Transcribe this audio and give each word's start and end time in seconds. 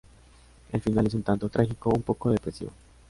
El 0.71 0.81
final 0.81 1.05
es 1.05 1.13
un 1.13 1.21
tanto... 1.21 1.47
trágico, 1.47 1.91
un 1.91 2.01
poco 2.01 2.31
depresivo. 2.31 2.71